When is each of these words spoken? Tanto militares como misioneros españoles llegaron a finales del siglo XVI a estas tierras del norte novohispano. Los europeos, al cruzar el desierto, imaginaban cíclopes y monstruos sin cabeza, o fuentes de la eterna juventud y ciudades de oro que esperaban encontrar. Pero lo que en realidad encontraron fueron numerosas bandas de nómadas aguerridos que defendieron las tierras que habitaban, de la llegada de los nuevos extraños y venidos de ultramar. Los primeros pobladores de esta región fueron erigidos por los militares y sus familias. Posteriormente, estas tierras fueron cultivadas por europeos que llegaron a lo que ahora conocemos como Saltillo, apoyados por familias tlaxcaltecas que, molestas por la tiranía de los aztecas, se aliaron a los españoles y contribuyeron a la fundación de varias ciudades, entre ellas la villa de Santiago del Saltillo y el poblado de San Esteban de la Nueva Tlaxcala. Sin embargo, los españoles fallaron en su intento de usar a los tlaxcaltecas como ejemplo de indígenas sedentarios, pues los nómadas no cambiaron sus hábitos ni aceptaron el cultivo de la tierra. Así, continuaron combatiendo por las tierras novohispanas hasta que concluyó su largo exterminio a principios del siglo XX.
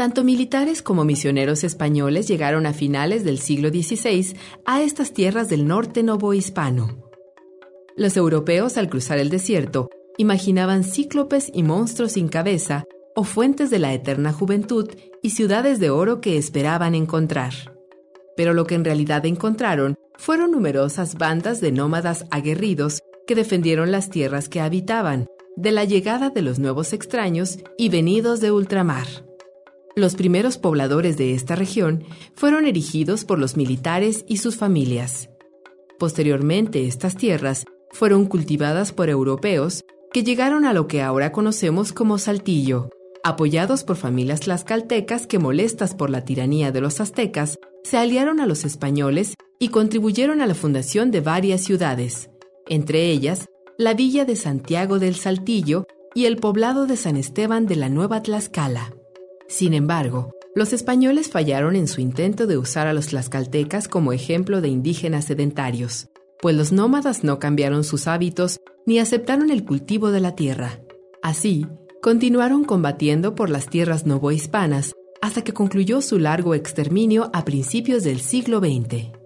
Tanto 0.00 0.24
militares 0.24 0.80
como 0.80 1.04
misioneros 1.04 1.62
españoles 1.62 2.26
llegaron 2.26 2.64
a 2.64 2.72
finales 2.72 3.22
del 3.22 3.38
siglo 3.38 3.68
XVI 3.68 4.34
a 4.64 4.80
estas 4.80 5.12
tierras 5.12 5.50
del 5.50 5.66
norte 5.66 6.02
novohispano. 6.02 7.04
Los 7.98 8.16
europeos, 8.16 8.78
al 8.78 8.88
cruzar 8.88 9.18
el 9.18 9.28
desierto, 9.28 9.90
imaginaban 10.16 10.84
cíclopes 10.84 11.50
y 11.52 11.62
monstruos 11.64 12.12
sin 12.12 12.28
cabeza, 12.28 12.84
o 13.14 13.24
fuentes 13.24 13.68
de 13.68 13.78
la 13.78 13.92
eterna 13.92 14.32
juventud 14.32 14.88
y 15.22 15.28
ciudades 15.32 15.80
de 15.80 15.90
oro 15.90 16.22
que 16.22 16.38
esperaban 16.38 16.94
encontrar. 16.94 17.52
Pero 18.38 18.54
lo 18.54 18.64
que 18.64 18.76
en 18.76 18.86
realidad 18.86 19.26
encontraron 19.26 19.96
fueron 20.16 20.52
numerosas 20.52 21.16
bandas 21.16 21.60
de 21.60 21.72
nómadas 21.72 22.24
aguerridos 22.30 23.02
que 23.26 23.34
defendieron 23.34 23.92
las 23.92 24.08
tierras 24.08 24.48
que 24.48 24.62
habitaban, 24.62 25.26
de 25.56 25.72
la 25.72 25.84
llegada 25.84 26.30
de 26.30 26.40
los 26.40 26.58
nuevos 26.58 26.94
extraños 26.94 27.58
y 27.76 27.90
venidos 27.90 28.40
de 28.40 28.50
ultramar. 28.50 29.28
Los 29.96 30.14
primeros 30.14 30.56
pobladores 30.56 31.16
de 31.16 31.34
esta 31.34 31.56
región 31.56 32.04
fueron 32.34 32.66
erigidos 32.66 33.24
por 33.24 33.38
los 33.38 33.56
militares 33.56 34.24
y 34.28 34.36
sus 34.36 34.56
familias. 34.56 35.30
Posteriormente, 35.98 36.86
estas 36.86 37.16
tierras 37.16 37.64
fueron 37.90 38.26
cultivadas 38.26 38.92
por 38.92 39.08
europeos 39.08 39.84
que 40.12 40.22
llegaron 40.22 40.64
a 40.64 40.72
lo 40.72 40.86
que 40.86 41.02
ahora 41.02 41.32
conocemos 41.32 41.92
como 41.92 42.18
Saltillo, 42.18 42.88
apoyados 43.24 43.84
por 43.84 43.96
familias 43.96 44.40
tlaxcaltecas 44.40 45.26
que, 45.26 45.38
molestas 45.38 45.94
por 45.94 46.08
la 46.08 46.24
tiranía 46.24 46.72
de 46.72 46.80
los 46.80 47.00
aztecas, 47.00 47.58
se 47.82 47.96
aliaron 47.96 48.40
a 48.40 48.46
los 48.46 48.64
españoles 48.64 49.34
y 49.58 49.68
contribuyeron 49.68 50.40
a 50.40 50.46
la 50.46 50.54
fundación 50.54 51.10
de 51.10 51.20
varias 51.20 51.62
ciudades, 51.62 52.30
entre 52.68 53.10
ellas 53.10 53.46
la 53.76 53.94
villa 53.94 54.24
de 54.24 54.36
Santiago 54.36 54.98
del 54.98 55.16
Saltillo 55.16 55.86
y 56.14 56.26
el 56.26 56.36
poblado 56.36 56.86
de 56.86 56.96
San 56.96 57.16
Esteban 57.16 57.66
de 57.66 57.76
la 57.76 57.88
Nueva 57.88 58.22
Tlaxcala. 58.22 58.94
Sin 59.50 59.74
embargo, 59.74 60.30
los 60.54 60.72
españoles 60.72 61.28
fallaron 61.28 61.74
en 61.74 61.88
su 61.88 62.00
intento 62.00 62.46
de 62.46 62.56
usar 62.56 62.86
a 62.86 62.92
los 62.92 63.08
tlaxcaltecas 63.08 63.88
como 63.88 64.12
ejemplo 64.12 64.60
de 64.60 64.68
indígenas 64.68 65.24
sedentarios, 65.24 66.08
pues 66.40 66.54
los 66.54 66.70
nómadas 66.70 67.24
no 67.24 67.40
cambiaron 67.40 67.82
sus 67.82 68.06
hábitos 68.06 68.60
ni 68.86 69.00
aceptaron 69.00 69.50
el 69.50 69.64
cultivo 69.64 70.12
de 70.12 70.20
la 70.20 70.36
tierra. 70.36 70.78
Así, 71.20 71.66
continuaron 72.00 72.62
combatiendo 72.62 73.34
por 73.34 73.50
las 73.50 73.68
tierras 73.68 74.06
novohispanas 74.06 74.94
hasta 75.20 75.42
que 75.42 75.52
concluyó 75.52 76.00
su 76.00 76.20
largo 76.20 76.54
exterminio 76.54 77.28
a 77.32 77.44
principios 77.44 78.04
del 78.04 78.20
siglo 78.20 78.60
XX. 78.60 79.19